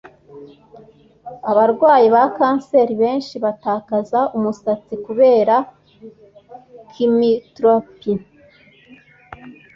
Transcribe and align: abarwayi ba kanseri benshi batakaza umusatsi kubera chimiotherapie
abarwayi 1.51 2.07
ba 2.15 2.23
kanseri 2.37 2.93
benshi 3.01 3.35
batakaza 3.45 4.19
umusatsi 4.37 4.93
kubera 5.05 5.55
chimiotherapie 6.91 8.21